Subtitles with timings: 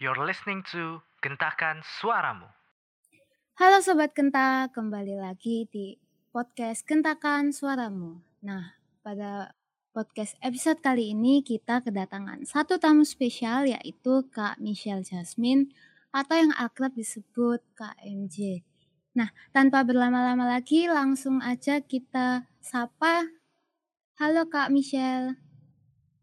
[0.00, 2.48] You're listening to Gentakan Suaramu.
[3.60, 5.92] Halo Sobat Genta, kembali lagi di
[6.32, 8.16] podcast Gentakan Suaramu.
[8.40, 9.52] Nah, pada
[9.92, 15.68] podcast episode kali ini kita kedatangan satu tamu spesial yaitu Kak Michelle Jasmine
[16.16, 18.64] atau yang akrab disebut Kak MJ.
[19.12, 23.28] Nah, tanpa berlama-lama lagi langsung aja kita sapa.
[24.16, 25.36] Halo Kak Michelle.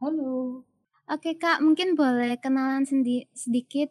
[0.02, 0.66] Halo.
[1.08, 3.88] Oke Kak, mungkin boleh kenalan sendi sedikit?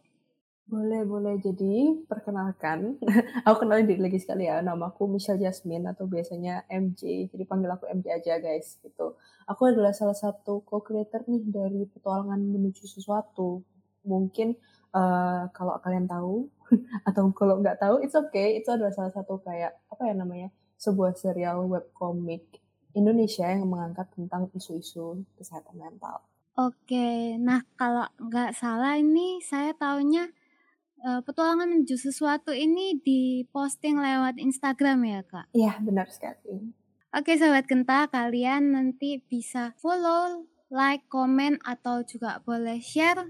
[0.68, 1.40] Boleh, boleh.
[1.40, 3.00] Jadi, perkenalkan.
[3.48, 4.60] aku kenalin diri lagi sekali ya.
[4.60, 7.32] Namaku Michelle Jasmine atau biasanya MJ.
[7.32, 8.76] Jadi panggil aku MJ aja guys.
[8.84, 9.16] Gitu.
[9.48, 13.64] Aku adalah salah satu co-creator nih dari petualangan menuju sesuatu.
[14.04, 14.52] Mungkin
[14.92, 16.52] uh, kalau kalian tahu
[17.08, 18.60] atau kalau nggak tahu, it's okay.
[18.60, 22.60] Itu adalah salah satu kayak apa ya namanya sebuah serial webcomic
[22.92, 26.20] Indonesia yang mengangkat tentang isu-isu kesehatan mental.
[26.56, 30.32] Oke, nah kalau nggak salah ini saya taunya
[31.04, 35.52] uh, petualangan menuju sesuatu ini diposting lewat Instagram ya kak?
[35.52, 36.72] Iya benar sekali.
[37.12, 43.28] Oke sobat Genta, kalian nanti bisa follow, like, komen atau juga boleh share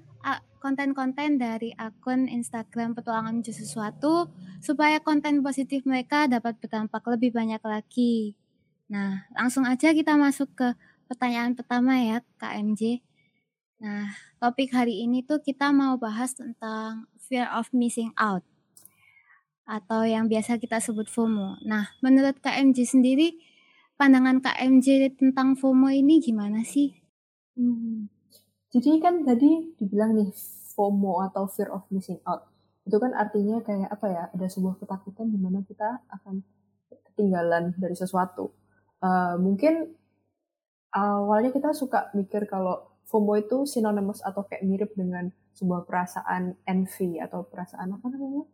[0.58, 4.26] konten-konten dari akun Instagram petualangan menuju sesuatu
[4.58, 8.34] supaya konten positif mereka dapat berdampak lebih banyak lagi.
[8.90, 10.74] Nah, langsung aja kita masuk ke
[11.06, 13.05] pertanyaan pertama ya, KMJ.
[13.76, 14.08] Nah,
[14.40, 18.40] topik hari ini tuh kita mau bahas tentang fear of missing out
[19.66, 21.60] atau yang biasa kita sebut FOMO.
[21.66, 23.36] Nah, menurut KMJ sendiri,
[23.98, 26.94] pandangan KMJ tentang FOMO ini gimana sih?
[27.58, 28.08] Hmm.
[28.70, 30.30] Jadi kan tadi dibilang nih
[30.72, 32.48] FOMO atau fear of missing out.
[32.86, 34.22] Itu kan artinya kayak apa ya?
[34.32, 36.40] Ada sebuah ketakutan di mana kita akan
[37.12, 38.54] ketinggalan dari sesuatu.
[39.02, 39.92] Uh, mungkin
[40.94, 47.22] awalnya kita suka mikir kalau FOMO itu synonymous atau kayak mirip dengan sebuah perasaan envy
[47.22, 48.44] atau perasaan apa namanya?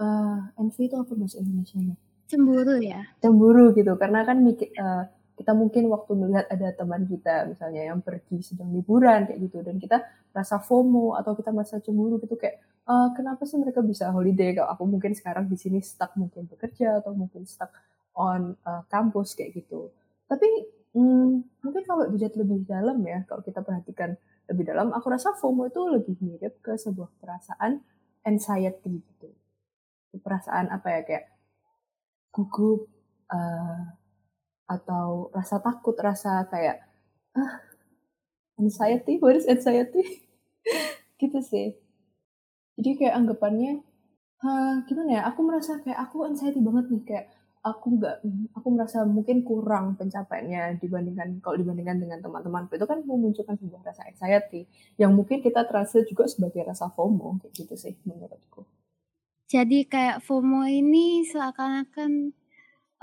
[0.00, 1.96] Uh, envy itu apa bahasa Indonesia nya?
[2.24, 3.04] Cemburu ya.
[3.20, 5.04] Cemburu gitu, karena kan mikir, uh,
[5.40, 9.80] kita mungkin waktu melihat ada teman kita misalnya yang pergi sedang liburan kayak gitu dan
[9.80, 10.04] kita
[10.36, 14.68] rasa FOMO atau kita merasa cemburu gitu kayak uh, kenapa sih mereka bisa holiday kalau
[14.68, 17.72] aku mungkin sekarang di sini stuck mungkin bekerja atau mungkin stuck
[18.12, 19.88] on uh, kampus kayak gitu.
[20.28, 20.46] Tapi
[20.90, 24.18] Hmm, mungkin kalau dilihat lebih dalam ya, kalau kita perhatikan
[24.50, 27.78] lebih dalam, aku rasa FOMO itu lebih mirip ke sebuah perasaan
[28.26, 29.30] anxiety gitu.
[30.18, 31.24] Perasaan apa ya kayak
[32.34, 32.90] gugup
[33.30, 33.94] uh,
[34.66, 36.82] atau rasa takut, rasa kayak
[37.38, 37.62] ah
[38.58, 40.26] anxiety, what is anxiety?
[41.22, 41.78] gitu sih.
[42.74, 43.86] Jadi kayak anggapannya,
[44.42, 45.22] ha, gimana ya?
[45.30, 47.26] Aku merasa kayak aku anxiety banget nih kayak
[47.60, 48.24] aku nggak
[48.56, 54.08] aku merasa mungkin kurang pencapaiannya dibandingkan kalau dibandingkan dengan teman-teman itu kan memunculkan sebuah rasa
[54.08, 54.64] anxiety
[54.96, 58.64] yang mungkin kita terasa juga sebagai rasa FOMO kayak gitu sih menurutku.
[59.44, 62.32] Jadi kayak FOMO ini seakan-akan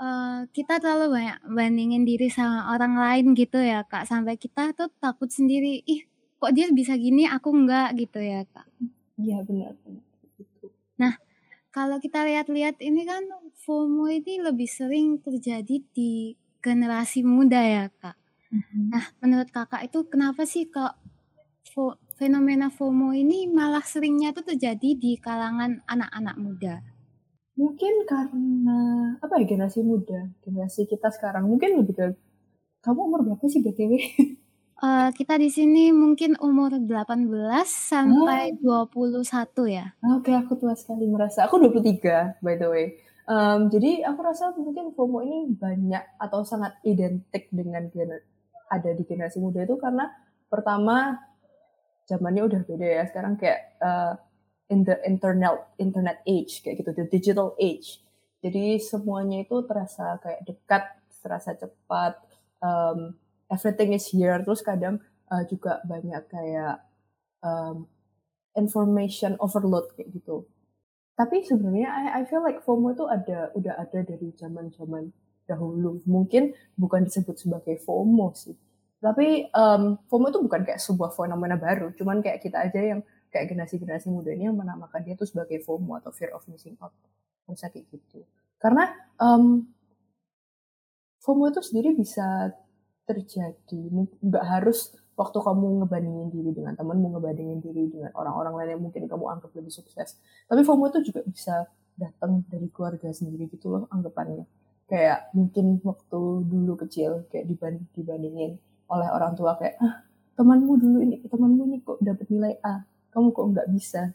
[0.02, 4.90] uh, kita terlalu banyak bandingin diri sama orang lain gitu ya kak sampai kita tuh
[4.98, 6.02] takut sendiri ih
[6.38, 8.66] kok dia bisa gini aku enggak gitu ya kak.
[9.22, 10.02] Iya benar benar.
[10.98, 11.14] Nah
[11.78, 13.22] kalau kita lihat-lihat ini kan
[13.62, 18.18] FOMO ini lebih sering terjadi di generasi muda ya kak.
[18.50, 18.84] Mm-hmm.
[18.90, 20.98] Nah menurut kakak itu kenapa sih kok
[22.18, 26.74] fenomena FOMO ini malah seringnya tuh terjadi di kalangan anak-anak muda?
[27.54, 28.78] Mungkin karena
[29.22, 32.06] apa ya generasi muda, generasi kita sekarang mungkin lebih ke
[32.82, 34.02] kamu umur berapa sih btw?
[34.78, 37.26] Uh, kita di sini mungkin umur 18
[37.66, 38.86] sampai oh.
[38.86, 39.26] 21
[39.66, 39.90] ya.
[40.06, 41.50] Oke, okay, aku tua sekali merasa.
[41.50, 42.86] Aku 23 by the way.
[43.26, 48.22] Um, jadi aku rasa mungkin FOMO ini banyak atau sangat identik dengan gener
[48.70, 50.08] ada di generasi muda itu karena
[50.46, 51.26] pertama
[52.06, 53.02] zamannya udah beda ya.
[53.10, 54.14] Sekarang kayak uh,
[54.70, 57.98] in the internet internet age kayak gitu, the digital age.
[58.46, 60.84] Jadi semuanya itu terasa kayak dekat,
[61.18, 62.14] terasa cepat.
[62.62, 63.18] Um,
[63.48, 64.36] everything is here.
[64.44, 66.84] Terus kadang uh, juga banyak kayak
[67.44, 67.88] um,
[68.56, 70.44] information overload kayak gitu.
[71.18, 75.10] Tapi sebenarnya I, I feel like FOMO itu ada udah ada dari zaman zaman
[75.50, 75.98] dahulu.
[76.06, 78.54] Mungkin bukan disebut sebagai FOMO sih.
[79.02, 81.90] Tapi um, FOMO itu bukan kayak sebuah fenomena baru.
[81.98, 83.00] Cuman kayak kita aja yang
[83.34, 86.94] kayak generasi-generasi muda ini yang menamakan dia itu sebagai FOMO atau fear of missing out.
[87.50, 88.22] Bisa kayak gitu.
[88.62, 88.86] Karena
[89.18, 89.66] um,
[91.18, 92.54] FOMO itu sendiri bisa
[93.08, 93.80] terjadi.
[94.20, 99.08] Nggak harus waktu kamu ngebandingin diri dengan temanmu ngebandingin diri dengan orang-orang lain yang mungkin
[99.10, 100.20] kamu anggap lebih sukses.
[100.46, 101.66] Tapi FOMO itu juga bisa
[101.98, 104.46] datang dari keluarga sendiri gitu loh anggapannya.
[104.86, 108.52] Kayak mungkin waktu dulu kecil kayak dibanding dibandingin
[108.88, 110.06] oleh orang tua kayak ah
[110.38, 114.14] temanmu dulu ini temanmu ini kok dapat nilai A kamu kok nggak bisa.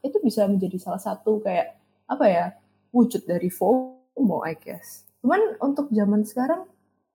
[0.00, 1.76] Itu bisa menjadi salah satu kayak
[2.08, 2.44] apa ya
[2.88, 5.04] wujud dari FOMO I guess.
[5.20, 6.64] Cuman untuk zaman sekarang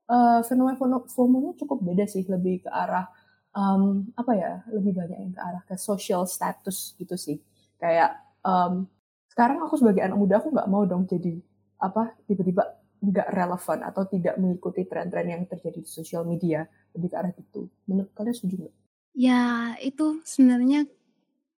[0.10, 0.78] uh, fenomena
[1.08, 3.08] FOMO-nya cukup beda sih, lebih ke arah
[3.56, 7.38] um, apa ya, lebih banyak yang ke arah ke social status gitu sih.
[7.80, 8.88] Kayak um,
[9.32, 11.42] sekarang aku sebagai anak muda aku nggak mau dong jadi
[11.82, 12.64] apa tiba-tiba
[13.04, 16.64] nggak relevan atau tidak mengikuti tren-tren yang terjadi di sosial media
[16.96, 17.68] lebih ke arah itu.
[17.90, 18.76] Menurut kalian setuju nggak?
[19.14, 19.42] Ya
[19.84, 20.88] itu sebenarnya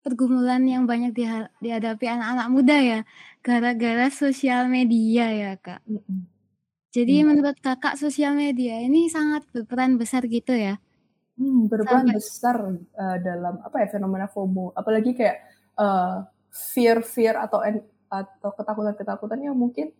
[0.01, 1.13] pergumulan yang banyak
[1.61, 2.99] dihadapi anak-anak muda ya
[3.45, 5.81] gara-gara sosial media ya kak.
[5.85, 6.34] Mm -mm.
[6.95, 7.25] Jadi hmm.
[7.27, 10.79] menurut kakak sosial media ini sangat berperan besar gitu ya?
[11.35, 12.15] Hmm, berperan Sampai...
[12.15, 15.43] besar uh, dalam apa ya fenomena FOMO, apalagi kayak
[15.75, 17.59] uh, fear-fear atau
[18.07, 19.91] atau ketakutan-ketakutan yang mungkin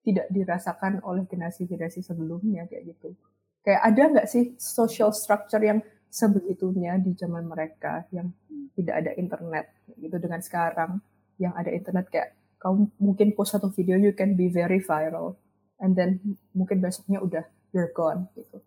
[0.00, 3.12] tidak dirasakan oleh generasi-generasi sebelumnya kayak gitu.
[3.60, 8.32] Kayak ada nggak sih social structure yang sebegitunya di zaman mereka yang
[8.72, 9.68] tidak ada internet
[10.00, 11.04] gitu dengan sekarang
[11.36, 15.36] yang ada internet kayak kamu mungkin post satu video you can be very viral
[15.78, 16.20] and then
[16.54, 18.62] mungkin besoknya udah you're gone gitu.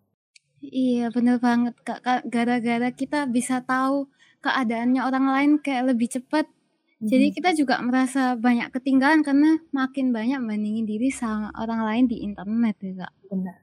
[0.62, 2.26] Iya bener banget kak.
[2.30, 4.06] Gara-gara kita bisa tahu
[4.42, 6.46] keadaannya orang lain kayak lebih cepat.
[6.46, 7.08] Mm-hmm.
[7.10, 12.22] Jadi kita juga merasa banyak ketinggalan karena makin banyak bandingin diri sama orang lain di
[12.22, 13.12] internet ya kak.
[13.26, 13.58] Benar.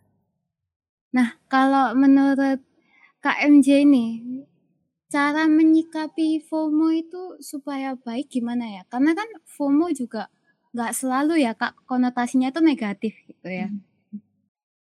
[1.16, 2.60] Nah kalau menurut
[3.24, 4.06] KMJ ini
[5.10, 8.84] cara menyikapi FOMO itu supaya baik gimana ya?
[8.92, 10.28] Karena kan FOMO juga
[10.70, 13.68] nggak selalu ya kak konotasinya itu negatif gitu ya.
[13.68, 13.90] Hmm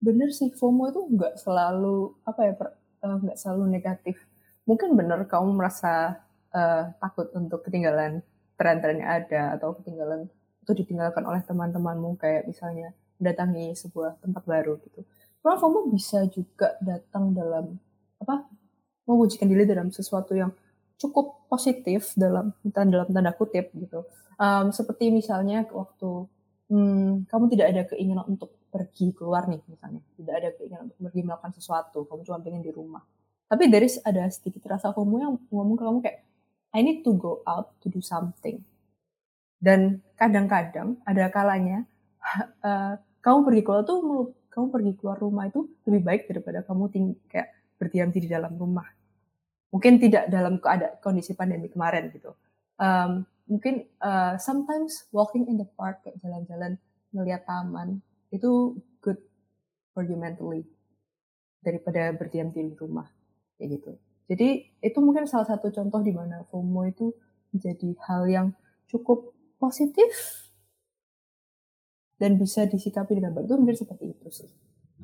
[0.04, 2.52] bener sih FOMO itu nggak selalu apa ya
[3.08, 4.20] eh, nggak selalu negatif
[4.69, 6.20] mungkin bener kamu merasa
[6.52, 8.20] uh, takut untuk ketinggalan
[8.60, 10.28] tren-tren yang ada atau ketinggalan
[10.64, 15.04] itu ditinggalkan oleh teman-temanmu kayak misalnya mendatangi sebuah tempat baru gitu.
[15.44, 17.76] Cuma FOMO bisa juga datang dalam
[18.16, 18.48] apa
[19.04, 20.48] mewujudkan diri dalam sesuatu yang
[20.96, 24.08] cukup positif dalam dalam tanda kutip gitu.
[24.34, 26.26] Um, seperti misalnya waktu
[26.70, 30.02] hmm, kamu tidak ada keinginan untuk pergi keluar nih misalnya.
[30.19, 33.02] Tidak ada keinginan untuk pergi melakukan sesuatu kamu cuma pengen di rumah.
[33.46, 36.19] Tapi dari ada sedikit rasa kamu yang ngomong ke kamu kayak
[36.75, 38.58] I need to go out to do something.
[39.62, 41.87] Dan kadang-kadang ada kalanya
[42.66, 43.98] uh, kamu pergi keluar tuh
[44.50, 48.87] kamu pergi keluar rumah itu lebih baik daripada kamu ting kayak berdiam di dalam rumah.
[49.70, 52.34] Mungkin tidak dalam keadaan kondisi pandemi kemarin gitu.
[52.78, 56.81] Um, mungkin uh, sometimes walking in the park kayak jalan-jalan
[57.12, 58.00] melihat taman
[58.32, 58.75] itu
[59.05, 59.20] good
[59.93, 60.67] for you mentally
[61.61, 63.08] daripada berdiam di rumah
[63.56, 63.93] kayak gitu.
[64.25, 64.49] Jadi
[64.81, 67.12] itu mungkin salah satu contoh di mana FOMO itu
[67.52, 68.46] menjadi hal yang
[68.88, 70.11] cukup positif
[72.17, 73.47] dan bisa disikapi dengan baik.
[73.47, 74.50] Itu mungkin seperti itu sih.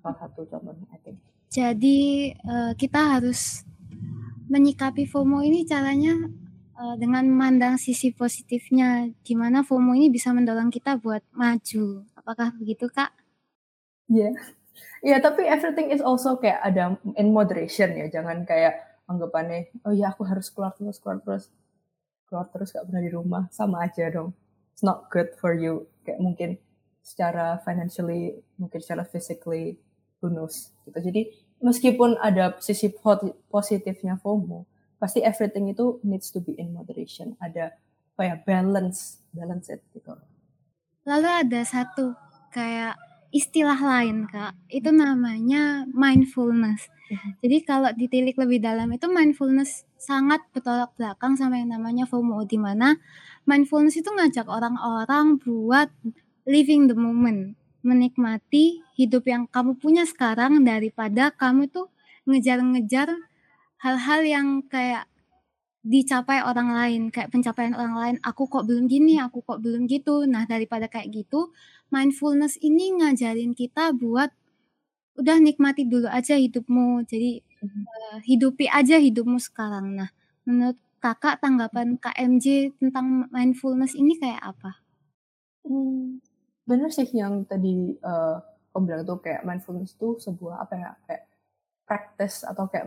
[0.00, 1.20] Salah satu contohnya, I think.
[1.52, 3.66] Jadi uh, kita harus
[4.48, 6.16] menyikapi FOMO ini caranya
[6.80, 12.08] uh, dengan memandang sisi positifnya, gimana FOMO ini bisa mendorong kita buat maju.
[12.16, 13.12] Apakah begitu, Kak?
[14.08, 14.32] Iya.
[14.32, 14.34] Yeah.
[15.00, 18.08] Yeah, tapi everything is also kayak ada in moderation ya.
[18.08, 21.52] Jangan kayak anggapannya, oh ya aku harus keluar terus, keluar terus.
[22.28, 23.42] Keluar terus gak pernah di rumah.
[23.52, 24.32] Sama aja dong.
[24.72, 25.88] It's not good for you.
[26.06, 26.50] Kayak mungkin
[27.02, 29.80] secara financially, mungkin secara physically,
[30.22, 30.70] who knows.
[30.86, 30.98] Gitu.
[31.00, 31.22] Jadi
[31.58, 32.92] meskipun ada sisi
[33.50, 34.69] positifnya FOMO,
[35.00, 37.34] pasti everything itu needs to be in moderation.
[37.40, 37.72] Ada
[38.14, 40.12] apa ya balance, balance it gitu.
[41.08, 42.12] Lalu ada satu
[42.52, 47.38] kayak istilah lain kak itu namanya mindfulness mhm.
[47.38, 52.58] jadi kalau ditilik lebih dalam itu mindfulness sangat bertolak belakang sama yang namanya FOMO di
[52.58, 52.98] mana
[53.46, 55.94] mindfulness itu ngajak orang-orang buat
[56.42, 57.54] living the moment
[57.86, 61.88] menikmati hidup yang kamu punya sekarang daripada kamu tuh
[62.26, 63.14] ngejar-ngejar
[63.80, 65.08] hal-hal yang kayak
[65.80, 70.28] dicapai orang lain kayak pencapaian orang lain aku kok belum gini aku kok belum gitu.
[70.28, 71.52] Nah daripada kayak gitu
[71.88, 74.28] mindfulness ini ngajarin kita buat
[75.16, 77.08] udah nikmati dulu aja hidupmu.
[77.08, 79.96] Jadi uh, hidupi aja hidupmu sekarang.
[79.96, 80.10] Nah
[80.44, 84.84] menurut kakak tanggapan KMJ tentang mindfulness ini kayak apa?
[85.64, 86.20] Hmm,
[86.68, 88.36] bener sih yang tadi uh,
[88.76, 91.24] kamu bilang tuh kayak mindfulness itu sebuah apa ya kayak
[91.88, 92.86] practice atau kayak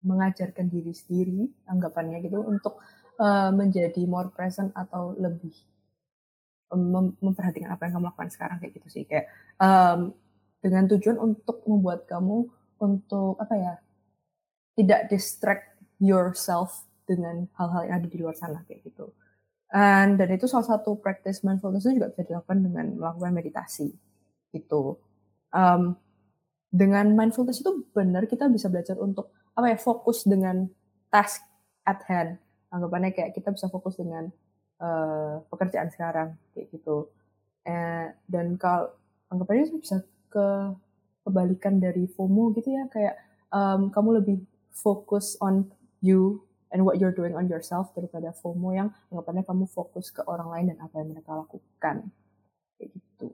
[0.00, 2.80] mengajarkan diri sendiri anggapannya gitu untuk
[3.20, 5.52] uh, menjadi more present atau lebih
[6.70, 9.26] mem memperhatikan apa yang kamu lakukan sekarang kayak gitu sih kayak
[9.58, 10.14] um,
[10.62, 12.46] dengan tujuan untuk membuat kamu
[12.78, 13.74] untuk apa ya
[14.78, 19.10] tidak distract yourself dengan hal-hal yang ada di luar sana kayak gitu.
[19.70, 23.90] And, dan itu salah satu practice mindfulness itu juga bisa dilakukan dengan melakukan meditasi
[24.54, 24.98] gitu.
[25.50, 25.98] Um,
[26.70, 30.68] dengan mindfulness itu benar kita bisa belajar untuk apa ya fokus dengan
[31.10, 31.42] task
[31.86, 32.38] at hand.
[32.70, 34.30] Anggapannya kayak kita bisa fokus dengan
[34.78, 37.10] uh, pekerjaan sekarang kayak gitu.
[37.66, 38.94] Eh, dan kalau
[39.28, 40.00] anggapannya bisa
[40.32, 40.46] ke
[41.26, 43.20] kebalikan dari FOMO gitu ya kayak
[43.52, 44.36] um, kamu lebih
[44.72, 45.68] fokus on
[46.00, 46.40] you
[46.72, 50.66] and what you're doing on yourself daripada FOMO yang anggapannya kamu fokus ke orang lain
[50.72, 51.96] dan apa yang mereka lakukan.
[52.78, 53.28] Kayak gitu.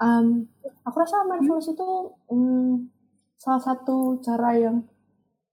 [0.00, 0.50] Um,
[0.84, 1.90] aku rasa mindfulness itu
[2.28, 2.90] um,
[3.40, 4.84] salah satu cara yang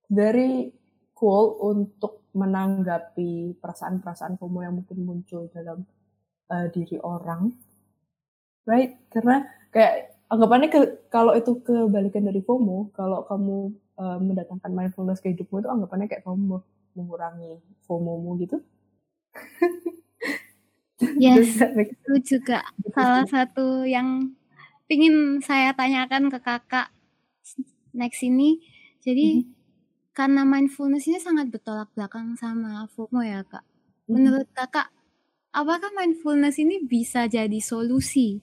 [0.07, 0.71] very
[1.17, 5.83] cool untuk menanggapi perasaan-perasaan FOMO yang mungkin muncul dalam
[6.53, 7.49] uh, diri orang,
[8.69, 9.01] right?
[9.09, 9.41] Karena
[9.73, 15.65] kayak anggapannya ke, kalau itu kebalikan dari FOMO, kalau kamu uh, mendatangkan mindfulness ke hidupmu
[15.65, 16.61] itu anggapannya kayak kamu
[16.93, 17.57] mengurangi
[17.89, 18.57] FOMO-mu gitu.
[20.97, 24.33] Yes, itu juga salah satu yang
[24.89, 26.89] ingin saya tanyakan ke kakak
[27.93, 28.57] next ini.
[29.05, 29.56] Jadi mm -hmm
[30.17, 33.61] karena mindfulness ini sangat bertolak belakang sama FOMO ya kak.
[34.09, 34.17] Mhm.
[34.17, 34.89] Menurut kakak,
[35.53, 38.41] apakah mindfulness ini bisa jadi solusi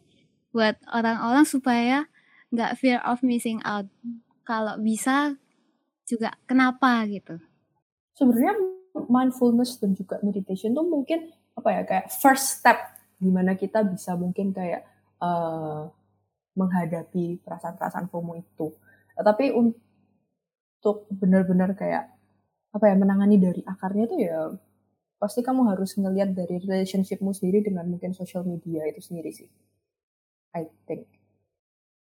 [0.55, 2.07] buat orang-orang supaya
[2.55, 3.91] nggak fear of missing out?
[4.47, 5.35] Kalau bisa
[6.07, 7.43] juga kenapa gitu?
[8.15, 8.55] Sebenarnya
[9.11, 12.79] mindfulness dan juga meditation tuh mungkin apa ya kayak first step
[13.19, 14.87] di mana kita bisa mungkin kayak
[15.19, 15.91] uh,
[16.55, 18.71] menghadapi perasaan-perasaan FOMO itu.
[19.19, 19.83] Tapi untuk
[20.85, 22.13] untuk benar-benar kayak
[22.77, 24.53] apa ya menangani dari akarnya tuh ya
[25.17, 29.49] pasti kamu harus ngelihat dari relationshipmu sendiri dengan mungkin social media itu sendiri sih.
[30.53, 31.09] I think.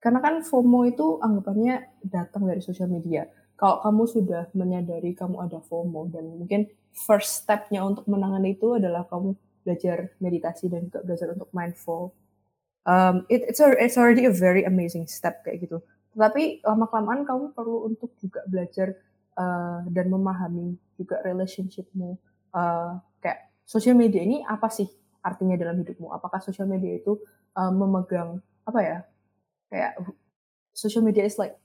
[0.04, 3.24] Karena kan FOMO itu anggapannya datang dari social media.
[3.56, 9.08] Kalau kamu sudah menyadari kamu ada FOMO dan mungkin first stepnya untuk menangani itu adalah
[9.08, 9.32] kamu
[9.64, 12.12] belajar meditasi dan juga belajar untuk mindful.
[12.84, 15.80] Um, it, it's, a, it's already a very amazing step kayak gitu
[16.16, 18.96] tapi lama kelamaan kamu perlu untuk juga belajar
[19.36, 22.16] uh, dan memahami juga relationshipmu.
[22.56, 24.88] Uh, kayak sosial media ini apa sih
[25.20, 26.08] artinya dalam hidupmu?
[26.16, 27.20] Apakah sosial media itu
[27.60, 28.98] uh, memegang apa ya
[29.68, 30.00] kayak
[30.72, 31.60] social media is like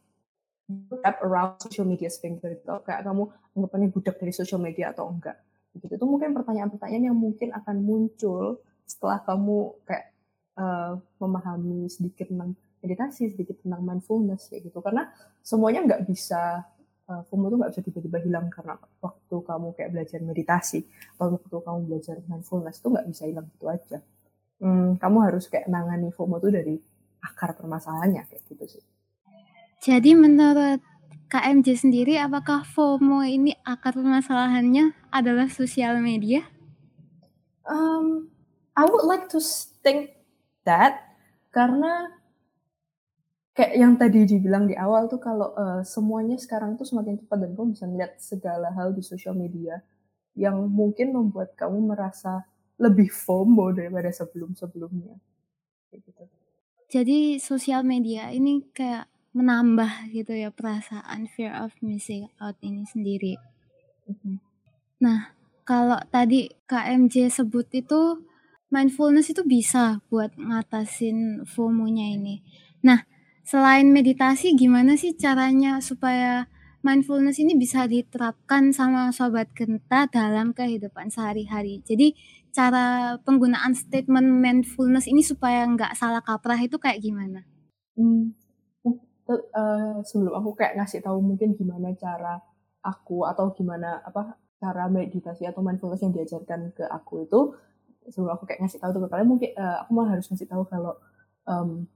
[0.91, 2.75] wrap around social media finger gitu.
[2.87, 5.39] Kayak kamu anggapannya budak dari social media atau enggak?
[5.75, 10.11] Begitu itu mungkin pertanyaan-pertanyaan yang mungkin akan muncul setelah kamu kayak
[10.59, 14.81] uh, memahami sedikit tentang meditasi, sedikit tentang mindfulness kayak gitu.
[14.81, 15.09] Karena
[15.41, 16.65] semuanya nggak bisa
[17.11, 21.57] uh, FOMO itu nggak bisa tiba-tiba hilang karena waktu kamu kayak belajar meditasi atau waktu
[21.61, 23.99] kamu belajar mindfulness itu nggak bisa hilang gitu aja.
[24.61, 26.75] Hmm, kamu harus kayak nangani FOMO itu dari
[27.21, 28.85] akar permasalahannya kayak gitu sih.
[29.81, 30.85] Jadi menurut
[31.31, 36.43] KMJ sendiri, apakah FOMO ini akar permasalahannya adalah sosial media?
[37.65, 38.29] Um,
[38.75, 39.41] I would like to
[39.81, 40.19] think
[40.67, 41.07] that
[41.55, 42.20] karena
[43.55, 47.51] kayak yang tadi dibilang di awal tuh kalau uh, semuanya sekarang tuh semakin cepat dan
[47.59, 49.83] kamu bisa melihat segala hal di sosial media
[50.39, 52.47] yang mungkin membuat kamu merasa
[52.81, 55.19] lebih FOMO daripada sebelum-sebelumnya.
[55.93, 56.25] gitu.
[56.91, 63.39] Jadi sosial media ini kayak menambah gitu ya perasaan fear of missing out ini sendiri.
[64.11, 64.37] Mm-hmm.
[65.07, 68.27] Nah, kalau tadi KMJ sebut itu
[68.75, 72.43] mindfulness itu bisa buat ngatasin FOMO-nya ini.
[72.83, 73.07] Nah,
[73.51, 76.47] Selain meditasi, gimana sih caranya supaya
[76.87, 81.83] mindfulness ini bisa diterapkan sama sobat genta dalam kehidupan sehari-hari?
[81.83, 82.15] Jadi
[82.55, 87.43] cara penggunaan statement mindfulness ini supaya nggak salah kaprah itu kayak gimana?
[87.99, 88.39] Hmm,
[89.35, 92.39] uh, sebelum aku kayak ngasih tahu mungkin gimana cara
[92.87, 97.51] aku atau gimana apa cara meditasi atau mindfulness yang diajarkan ke aku itu
[98.15, 100.95] sebelum aku kayak ngasih tahu tuh mungkin uh, aku malah harus ngasih tahu kalau
[101.51, 101.91] um,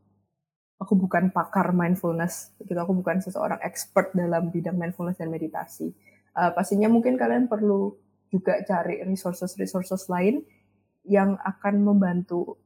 [0.85, 2.77] aku bukan pakar mindfulness gitu.
[2.77, 5.91] Aku bukan seseorang expert dalam bidang mindfulness dan meditasi.
[6.37, 7.97] Uh, pastinya mungkin kalian perlu
[8.29, 10.45] juga cari resources resources lain
[11.09, 12.61] yang akan membantu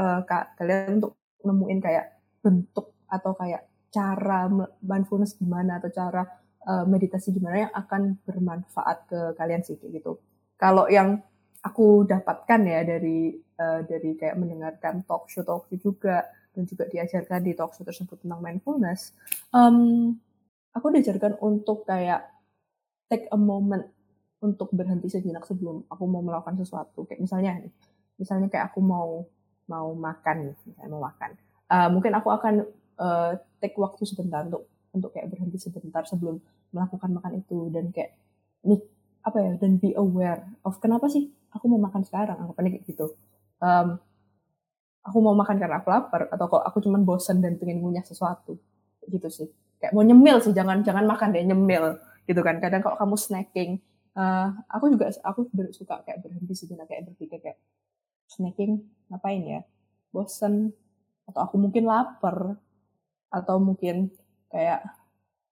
[0.00, 0.24] uh,
[0.56, 2.06] kalian untuk nemuin kayak
[2.40, 4.46] bentuk atau kayak cara
[4.84, 6.22] mindfulness gimana atau cara
[6.68, 10.20] uh, meditasi gimana yang akan bermanfaat ke kalian sih kayak gitu.
[10.60, 11.18] Kalau yang
[11.64, 17.40] aku dapatkan ya dari uh, dari kayak mendengarkan talk show talk juga dan juga diajarkan
[17.44, 19.14] di talkshow tersebut tentang mindfulness,
[19.54, 20.14] um,
[20.74, 22.28] aku diajarkan untuk kayak
[23.08, 23.88] take a moment
[24.38, 27.06] untuk berhenti sejenak sebelum aku mau melakukan sesuatu.
[27.08, 27.52] Kayak misalnya,
[28.20, 29.26] misalnya kayak aku mau
[29.68, 31.30] mau makan, misalnya mau makan.
[31.68, 32.64] Uh, mungkin aku akan
[32.96, 36.40] uh, take waktu sebentar untuk untuk kayak berhenti sebentar sebelum
[36.72, 38.16] melakukan makan itu dan kayak
[38.64, 38.80] nih
[39.24, 43.12] apa ya dan be aware of kenapa sih aku mau makan sekarang anggapannya kayak gitu
[43.60, 44.00] um,
[45.08, 48.60] aku mau makan karena aku lapar atau kok aku cuma bosan dan pengen ngunyah sesuatu.
[49.08, 49.48] Gitu sih.
[49.80, 51.96] Kayak mau nyemil sih jangan jangan makan deh nyemil.
[52.28, 52.60] Gitu kan.
[52.60, 53.80] Kadang kalau kamu snacking
[54.20, 57.58] uh, aku juga aku suka kayak berhenti sejenak kayak berpikir kayak
[58.28, 59.60] snacking ngapain ya?
[60.12, 60.76] Bosen.
[61.24, 62.60] Atau aku mungkin lapar.
[63.32, 64.12] Atau mungkin
[64.52, 64.84] kayak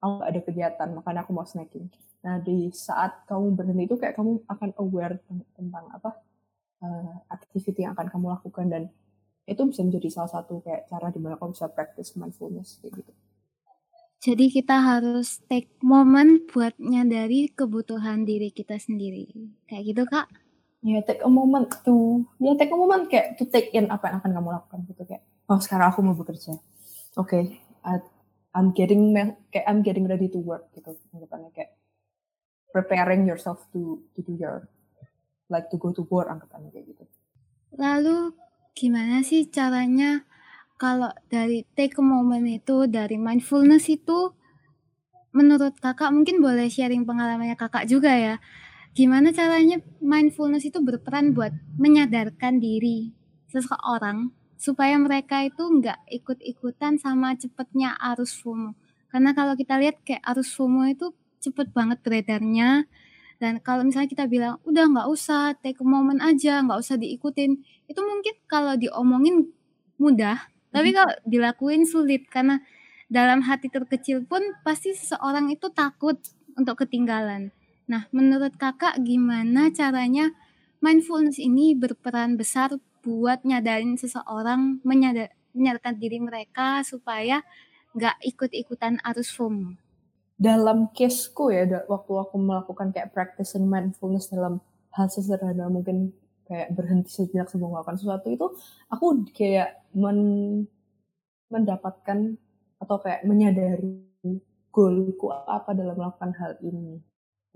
[0.01, 1.89] aku gak ada kegiatan makanya aku mau snacking.
[2.21, 5.17] Nah di saat kamu berhenti itu kayak kamu akan aware
[5.57, 6.11] tentang apa
[6.83, 8.83] uh, activity yang akan kamu lakukan dan
[9.47, 13.13] itu bisa menjadi salah satu kayak cara di mana kamu bisa practice mindfulness kayak gitu
[14.27, 19.31] jadi kita harus take moment buat nyadari kebutuhan diri kita sendiri.
[19.71, 20.27] Kayak gitu, Kak?
[20.83, 23.87] Ya, yeah, take a moment to, ya yeah, take a moment kayak to take in
[23.87, 26.59] apa yang akan kamu lakukan gitu kayak, oh sekarang aku mau bekerja.
[27.15, 27.43] Oke, okay,
[28.57, 29.13] I'm getting
[29.53, 30.97] kayak I'm getting ready to work gitu.
[31.13, 31.77] Anggapannya kayak
[32.73, 34.65] preparing yourself to to do your
[35.53, 37.05] like to go to work anggapannya kayak gitu.
[37.77, 38.33] Lalu
[38.77, 40.29] gimana sih caranya
[40.77, 44.37] kalau dari take a moment itu, dari mindfulness itu,
[45.33, 48.37] menurut kakak mungkin boleh sharing pengalamannya kakak juga ya.
[48.93, 53.13] Gimana caranya mindfulness itu berperan buat menyadarkan diri
[53.49, 58.77] seseorang supaya mereka itu nggak ikut-ikutan sama cepetnya arus FOMO.
[59.09, 62.85] Karena kalau kita lihat kayak arus FOMO itu cepet banget beredarnya.
[63.37, 67.61] Dan kalau misalnya kita bilang, udah nggak usah, take a moment aja, nggak usah diikutin.
[67.85, 69.53] Itu mungkin kalau diomongin
[70.01, 70.41] mudah,
[70.73, 72.61] tapi kalau dilakuin sulit karena
[73.09, 76.19] dalam hati terkecil pun pasti seseorang itu takut
[76.59, 77.55] untuk ketinggalan.
[77.87, 80.35] Nah, menurut kakak gimana caranya
[80.83, 82.75] mindfulness ini berperan besar
[83.07, 87.47] buat nyadarin seseorang menyadar, menyadarkan diri mereka supaya
[87.95, 89.86] nggak ikut-ikutan arus FOMO?
[90.37, 94.61] Dalam caseku ya, waktu aku melakukan kayak practicing mindfulness dalam
[94.93, 96.13] hal sesederhana mungkin
[96.47, 98.47] kayak berhenti sejenak sebelum melakukan sesuatu itu
[98.89, 100.21] aku kayak men
[101.51, 102.39] mendapatkan
[102.79, 104.07] atau kayak menyadari
[104.71, 107.01] goalku apa dalam melakukan hal ini.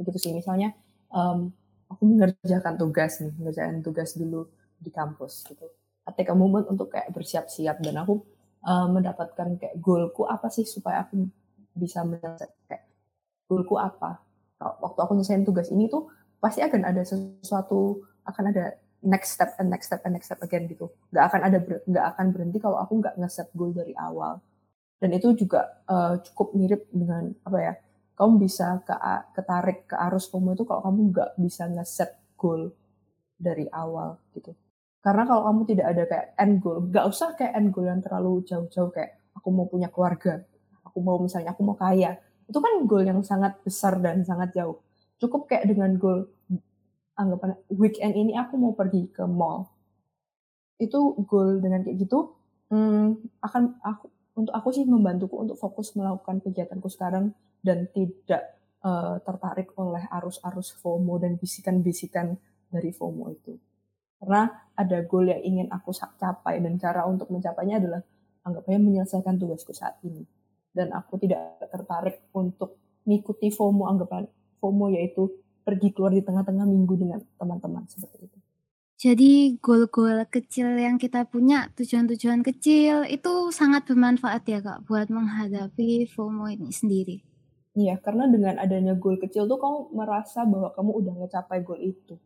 [0.00, 0.32] Begitu sih.
[0.32, 0.72] Misalnya
[1.12, 1.52] um,
[1.90, 4.48] aku mengerjakan tugas nih mengerjakan tugas dulu
[4.80, 5.68] di kampus gitu.
[6.16, 8.24] Take a moment untuk kayak bersiap-siap dan aku
[8.64, 11.28] um, mendapatkan kayak goalku apa sih supaya aku
[11.74, 12.84] bisa menyelesaikan kayak
[13.50, 14.22] goalku apa?
[14.60, 19.72] Waktu aku nyelesain tugas ini tuh pasti akan ada sesuatu akan ada next step and
[19.72, 20.92] next step and next step again gitu.
[21.12, 24.40] Nggak akan ada nggak akan berhenti kalau aku nggak ngeset goal dari awal.
[25.00, 27.72] Dan itu juga uh, cukup mirip dengan apa ya
[28.20, 28.92] kamu bisa ke
[29.32, 32.68] ketarik ke arus FOMO itu kalau kamu nggak bisa ngeset goal
[33.40, 34.52] dari awal gitu.
[35.00, 38.44] Karena kalau kamu tidak ada kayak end goal nggak usah kayak end goal yang terlalu
[38.44, 40.44] jauh-jauh kayak aku mau punya keluarga
[40.90, 42.18] aku mau misalnya aku mau kaya.
[42.50, 44.82] Itu kan goal yang sangat besar dan sangat jauh.
[45.22, 46.26] Cukup kayak dengan goal
[47.14, 49.70] anggapan weekend ini aku mau pergi ke mall.
[50.82, 52.34] Itu goal dengan kayak gitu
[52.74, 59.20] hmm, akan aku untuk aku sih membantuku untuk fokus melakukan kegiatanku sekarang dan tidak uh,
[59.22, 62.34] tertarik oleh arus-arus FOMO dan bisikan-bisikan
[62.72, 63.54] dari FOMO itu.
[64.16, 68.00] Karena ada goal yang ingin aku capai dan cara untuk mencapainya adalah
[68.42, 70.24] anggapnya menyelesaikan tugasku saat ini
[70.70, 74.26] dan aku tidak tertarik untuk mengikuti FOMO anggapan
[74.60, 75.30] FOMO yaitu
[75.64, 78.38] pergi keluar di tengah-tengah minggu dengan teman-teman seperti itu.
[79.00, 86.04] Jadi goal-goal kecil yang kita punya, tujuan-tujuan kecil itu sangat bermanfaat ya kak buat menghadapi
[86.12, 87.16] FOMO ini sendiri.
[87.72, 92.20] Iya, karena dengan adanya goal kecil tuh kamu merasa bahwa kamu udah ngecapai goal itu.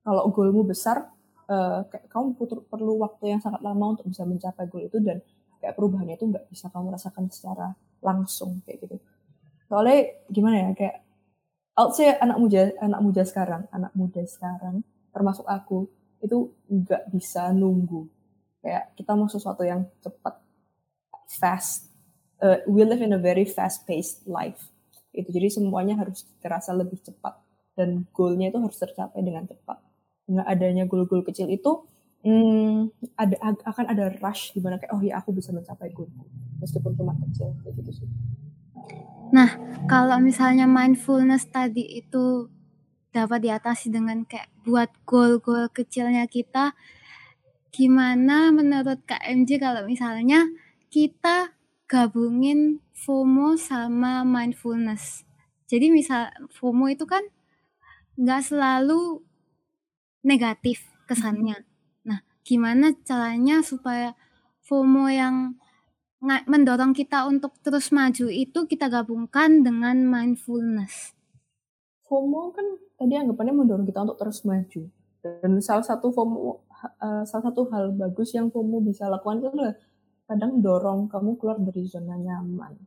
[0.00, 1.10] Kalau goalmu besar,
[1.52, 5.20] uh, kamu perlu waktu yang sangat lama untuk bisa mencapai goal itu dan
[5.66, 9.02] kayak perubahannya itu nggak bisa kamu rasakan secara langsung kayak gitu.
[9.66, 10.96] Soalnya gimana ya, kayak
[11.74, 15.90] I'll say anak muda anak muda sekarang anak muda sekarang termasuk aku
[16.22, 18.06] itu nggak bisa nunggu.
[18.62, 20.38] Kayak kita mau sesuatu yang cepat
[21.26, 21.90] fast
[22.38, 24.70] uh, we live in a very fast paced life.
[25.10, 27.42] Itu jadi semuanya harus terasa lebih cepat
[27.74, 29.82] dan goalnya itu harus tercapai dengan cepat.
[30.30, 31.82] Dengan adanya goal-goal kecil itu
[32.24, 36.08] hmm, ada akan ada rush di mana kayak oh ya aku bisa mencapai goal
[36.62, 38.08] meskipun cuma kecil kayak gitu sih
[39.34, 39.58] Nah,
[39.90, 42.46] kalau misalnya mindfulness tadi itu
[43.10, 46.78] dapat diatasi dengan kayak buat goal-goal kecilnya kita,
[47.74, 50.46] gimana menurut KMJ kalau misalnya
[50.94, 51.50] kita
[51.90, 55.26] gabungin FOMO sama mindfulness?
[55.66, 57.26] Jadi misal FOMO itu kan
[58.14, 59.26] nggak selalu
[60.22, 61.66] negatif kesannya.
[62.46, 64.14] Gimana caranya supaya
[64.62, 65.58] FOMO yang
[66.22, 71.10] mendorong kita untuk terus maju itu kita gabungkan dengan mindfulness.
[72.06, 74.82] FOMO kan tadi anggapannya mendorong kita untuk terus maju.
[75.26, 76.62] Dan salah satu FOMO
[77.02, 79.74] uh, salah satu hal bagus yang FOMO bisa lakukan itu adalah
[80.30, 82.78] kadang dorong kamu keluar dari zona nyaman.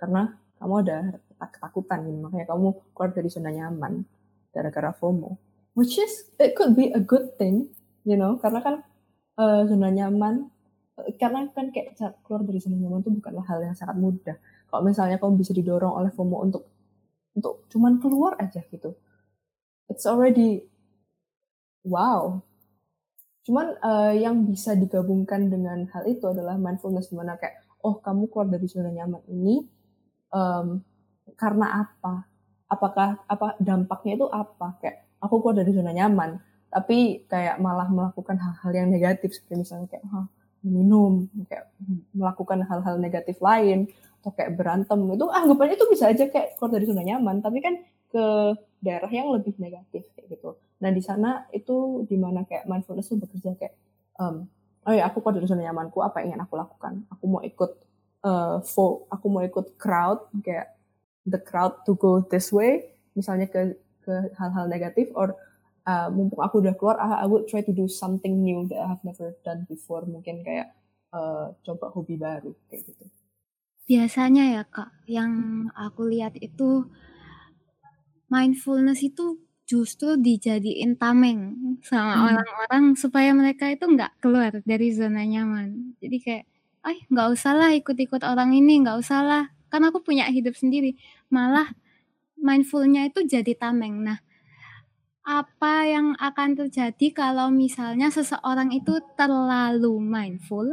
[0.00, 0.96] Karena kamu ada
[1.52, 4.08] ketakutan makanya kamu keluar dari zona nyaman.
[4.52, 5.40] gara-gara FOMO.
[5.72, 8.74] Which is it could be a good thing, you know, karena kan
[9.38, 10.50] uh, zona nyaman
[11.16, 14.36] karena kan kayak keluar dari zona nyaman itu bukanlah hal yang sangat mudah.
[14.68, 16.68] Kalau misalnya kamu bisa didorong oleh FOMO untuk
[17.32, 18.92] untuk cuman keluar aja gitu,
[19.88, 20.68] it's already
[21.84, 22.44] wow.
[23.42, 28.30] Cuman uh, yang bisa digabungkan dengan hal itu adalah mindfulness di mana kayak oh kamu
[28.30, 29.64] keluar dari zona nyaman ini
[30.30, 30.78] um,
[31.34, 32.28] karena apa?
[32.68, 34.76] Apakah apa dampaknya itu apa?
[34.80, 36.40] Kayak aku keluar dari zona nyaman,
[36.72, 40.24] tapi kayak malah melakukan hal-hal yang negatif seperti misalnya kayak oh,
[40.64, 41.68] minum, kayak
[42.16, 46.88] melakukan hal-hal negatif lain atau kayak berantem itu anggapannya itu bisa aja kayak keluar dari
[46.88, 47.74] zona nyaman, tapi kan
[48.08, 48.24] ke
[48.80, 50.56] daerah yang lebih negatif kayak gitu.
[50.80, 53.74] Nah di sana itu di mana kayak mindfulness itu bekerja kayak
[54.16, 54.48] um,
[54.88, 57.04] oh ya aku keluar dari zona nyamanku apa yang ingin aku lakukan?
[57.12, 57.72] Aku mau ikut
[58.24, 60.72] uh, fo, aku mau ikut crowd kayak
[61.28, 65.34] the crowd to go this way, misalnya ke ke hal-hal negatif, or
[65.86, 68.88] uh, mumpung aku udah keluar, I, I would try to do something new that I
[68.92, 70.74] have never done before, mungkin kayak
[71.14, 73.04] uh, coba hobi baru kayak gitu.
[73.86, 76.86] Biasanya ya kak, yang aku lihat itu
[78.30, 82.26] mindfulness itu justru dijadiin tameng sama hmm.
[82.28, 82.98] orang-orang hmm.
[82.98, 85.98] supaya mereka itu nggak keluar dari zona nyaman.
[85.98, 86.44] Jadi kayak,
[86.82, 91.00] ah nggak usah lah ikut-ikut orang ini, nggak usah lah kan aku punya hidup sendiri
[91.32, 91.72] malah
[92.36, 94.20] mindfulnya itu jadi tameng nah
[95.22, 100.66] apa yang akan terjadi kalau misalnya seseorang itu terlalu mindful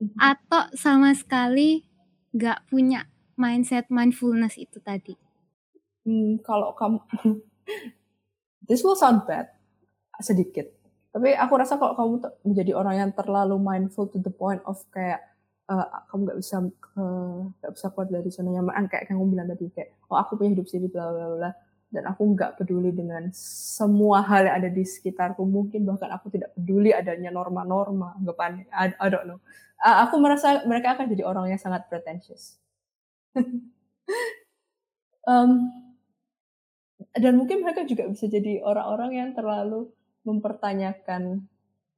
[0.00, 0.16] mhm.
[0.20, 1.88] atau sama sekali
[2.36, 3.08] nggak punya
[3.40, 5.16] mindset mindfulness itu tadi?
[6.04, 7.00] Hmm, kalau kamu
[8.68, 9.48] this will sound bad
[10.20, 10.68] sedikit.
[11.08, 15.24] Tapi aku rasa kalau kamu menjadi orang yang terlalu mindful to the point of kayak
[15.72, 19.72] uh, kamu nggak bisa nggak uh, bisa keluar dari zona nyaman kayak kamu bilang tadi
[19.72, 21.50] kayak oh aku punya hidup sendiri bla bla bla
[21.88, 25.40] dan aku nggak peduli dengan semua hal yang ada di sekitarku.
[25.44, 29.40] Mungkin bahkan aku tidak peduli adanya norma-norma anggapan I, I don't know.
[29.80, 32.60] Uh, aku merasa mereka akan jadi orang yang sangat pretentious.
[35.28, 35.68] Um,
[37.12, 39.92] dan mungkin mereka juga bisa jadi orang-orang yang terlalu
[40.24, 41.44] mempertanyakan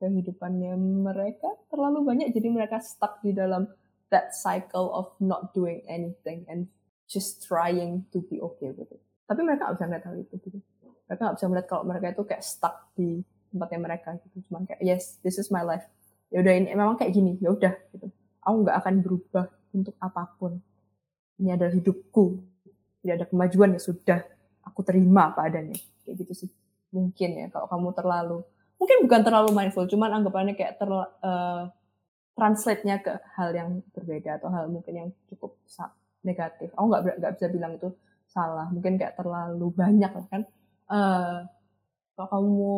[0.02, 1.46] kehidupannya mereka.
[1.70, 3.70] Terlalu banyak jadi mereka stuck di dalam
[4.10, 6.66] that cycle of not doing anything and
[7.06, 9.02] just trying to be okay with it.
[9.30, 10.58] Tapi mereka nggak bisa melihat hal itu gitu.
[11.06, 13.22] Mereka nggak bisa melihat kalau mereka itu kayak stuck di
[13.54, 14.36] tempatnya mereka gitu.
[14.50, 15.86] Cuman kayak yes, this is my life.
[16.34, 17.38] Ya udah ini memang kayak gini.
[17.38, 18.10] Ya udah gitu.
[18.42, 20.58] Aku nggak akan berubah untuk apa pun.
[21.38, 22.42] Ini adalah hidupku.
[23.06, 24.20] Tidak ada kemajuan ya sudah.
[24.66, 25.78] Aku terima apa adanya.
[26.02, 26.50] Kayak gitu sih.
[26.90, 28.42] Mungkin ya kalau kamu terlalu
[28.80, 31.68] mungkin bukan terlalu mindful, cuman anggapannya kayak ter, uh,
[32.32, 35.60] translate-nya ke hal yang berbeda atau hal mungkin yang cukup
[36.24, 36.72] negatif.
[36.72, 37.92] Aku nggak nggak bisa bilang itu
[38.30, 40.42] salah, mungkin kayak terlalu banyak lah kan.
[40.90, 41.46] Uh,
[42.14, 42.72] kalau kamu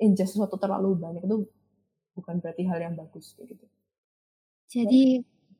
[0.00, 1.48] ingest sesuatu terlalu banyak itu
[2.16, 3.66] bukan berarti hal yang bagus kayak gitu.
[4.66, 5.04] Jadi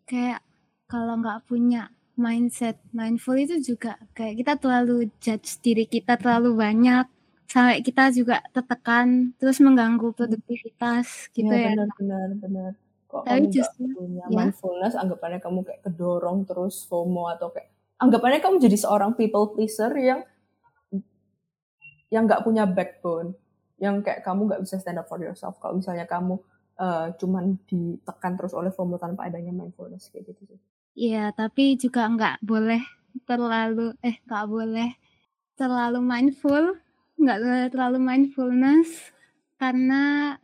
[0.09, 0.40] kayak
[0.88, 7.05] kalau nggak punya mindset mindful itu juga kayak kita terlalu judge diri kita terlalu banyak
[7.46, 10.16] sampai kita juga tertekan terus mengganggu hmm.
[10.16, 11.76] produktivitas gitu ya.
[11.76, 12.72] Benar benar benar.
[13.07, 14.35] Kok Tapi kamu justru punya ya.
[14.35, 19.93] mindfulness anggapannya kamu kayak kedorong terus FOMO atau kayak anggapannya kamu jadi seorang people pleaser
[19.97, 20.21] yang
[22.13, 23.35] yang nggak punya backbone,
[23.83, 25.59] yang kayak kamu nggak bisa stand up for yourself.
[25.59, 26.39] Kalau misalnya kamu
[26.79, 30.59] uh, cuman ditekan terus oleh FOMO tanpa adanya mindfulness kayak gitu sih.
[30.97, 32.81] Iya, tapi juga nggak boleh
[33.25, 34.91] terlalu eh nggak boleh
[35.57, 36.77] terlalu mindful
[37.17, 39.17] nggak terlalu mindfulness
[39.57, 40.37] karena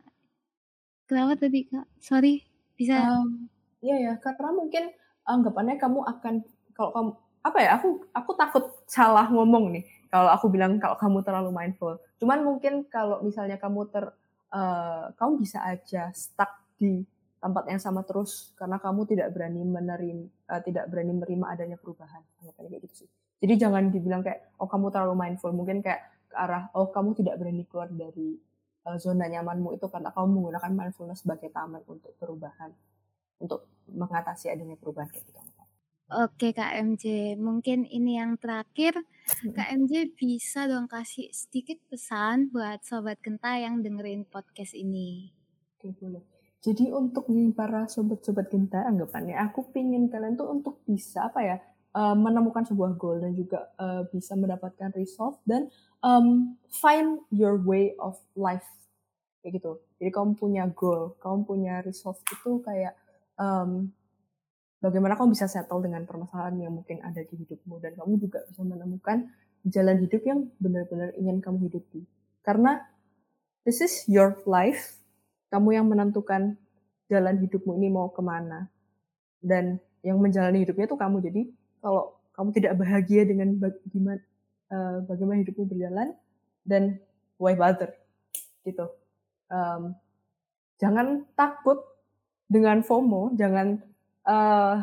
[1.05, 2.41] kenapa tadi kak sorry
[2.73, 3.45] bisa um,
[3.85, 4.89] iya ya karena mungkin
[5.29, 6.41] anggapannya kamu akan
[6.73, 7.11] kalau kamu
[7.43, 11.97] apa ya aku aku takut salah ngomong nih kalau aku bilang kalau kamu terlalu mindful.
[12.21, 14.13] Cuman mungkin kalau misalnya kamu ter
[14.53, 17.01] uh, kamu bisa aja stuck di
[17.41, 22.21] tempat yang sama terus karena kamu tidak berani menerima uh, tidak berani menerima adanya perubahan.
[22.45, 23.09] Kayak gitu sih.
[23.41, 25.49] Jadi jangan dibilang kayak oh kamu terlalu mindful.
[25.49, 28.37] Mungkin kayak ke arah oh kamu tidak berani keluar dari
[28.85, 32.69] uh, zona nyamanmu itu karena kamu menggunakan mindfulness sebagai taman untuk perubahan
[33.41, 35.41] untuk mengatasi adanya perubahan kayak gitu.
[36.13, 38.93] Oke Kak MJ, mungkin ini yang terakhir.
[39.25, 45.33] Kak MJ bisa dong kasih sedikit pesan buat sobat Genta yang dengerin podcast ini.
[45.73, 46.21] Oke boleh.
[46.61, 47.25] Jadi untuk
[47.57, 51.57] para sobat-sobat Genta anggapannya, aku pingin kalian tuh untuk bisa apa ya
[51.97, 55.73] uh, menemukan sebuah goal dan juga uh, bisa mendapatkan resolve dan
[56.05, 58.69] um, find your way of life
[59.41, 59.81] kayak gitu.
[59.97, 62.93] Jadi kamu punya goal, kamu punya resolve itu kayak
[63.41, 63.89] um,
[64.83, 68.67] bagaimana kamu bisa settle dengan permasalahan yang mungkin ada di hidupmu dan kamu juga bisa
[68.67, 69.31] menemukan
[69.63, 72.03] jalan hidup yang benar-benar ingin kamu hidupi.
[72.43, 72.83] Karena
[73.63, 74.99] this is your life,
[75.47, 76.59] kamu yang menentukan
[77.07, 78.67] jalan hidupmu ini mau ke mana.
[79.39, 81.17] Dan yang menjalani hidupnya itu kamu.
[81.23, 81.41] Jadi
[81.79, 84.19] kalau kamu tidak bahagia dengan bagaimana,
[84.67, 86.11] uh, bagaimana hidupmu berjalan,
[86.67, 86.99] dan
[87.39, 87.95] why bother?
[88.67, 88.83] Gitu.
[89.47, 89.95] Um,
[90.79, 91.79] jangan takut
[92.51, 93.79] dengan FOMO, jangan
[94.27, 94.77] uh,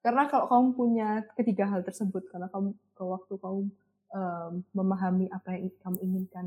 [0.00, 3.60] karena kalau kamu punya ketiga hal tersebut, karena kamu ke waktu kamu
[4.16, 6.46] um, memahami apa yang kamu inginkan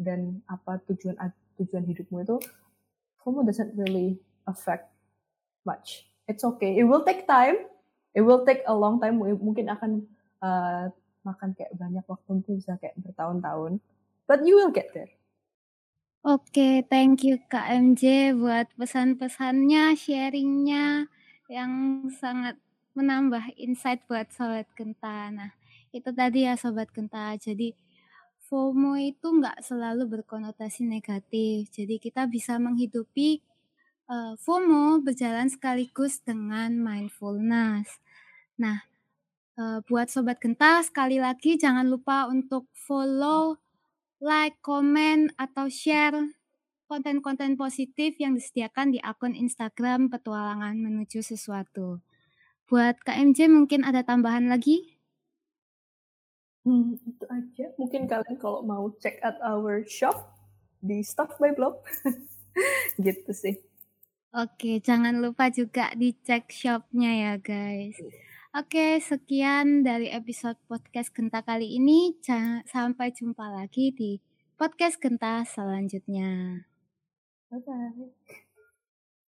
[0.00, 1.16] dan apa tujuan
[1.60, 2.36] tujuan hidupmu itu,
[3.20, 4.16] FOMO doesn't really
[4.48, 4.88] affect
[5.68, 6.08] much.
[6.24, 6.80] It's okay.
[6.80, 7.68] It will take time.
[8.16, 9.20] It will take a long time.
[9.20, 10.08] Mungkin akan
[10.40, 10.88] uh,
[11.28, 13.84] makan kayak banyak waktu, mungkin bisa kayak bertahun-tahun.
[14.24, 15.12] But you will get there.
[16.24, 21.08] Oke, thank you Kak MJ buat pesan-pesannya, sharingnya
[21.48, 22.60] yang sangat
[22.92, 25.32] menambah insight buat Sobat Genta.
[25.32, 25.50] Nah,
[25.90, 27.34] itu tadi ya Sobat Genta.
[27.40, 27.72] Jadi
[28.48, 31.72] FOMO itu nggak selalu berkonotasi negatif.
[31.72, 33.40] Jadi kita bisa menghidupi
[34.12, 37.96] uh, FOMO berjalan sekaligus dengan mindfulness.
[38.60, 38.84] Nah,
[39.56, 43.56] uh, buat Sobat Genta, sekali lagi jangan lupa untuk follow
[44.18, 46.37] like, komen, atau share
[46.88, 52.00] konten-konten positif yang disediakan di akun Instagram Petualangan Menuju Sesuatu.
[52.64, 54.96] Buat KMJ mungkin ada tambahan lagi?
[56.64, 57.72] Hmm, itu aja.
[57.76, 60.32] Mungkin kalian kalau mau check out our shop
[60.80, 61.84] di Stuff by Blog.
[63.04, 63.60] gitu sih.
[64.32, 67.96] Oke, jangan lupa juga dicek shopnya ya guys.
[68.56, 72.16] Oke, sekian dari episode podcast Genta kali ini.
[72.68, 74.20] Sampai jumpa lagi di
[74.56, 76.64] podcast Genta selanjutnya.
[77.50, 77.74] 拜拜。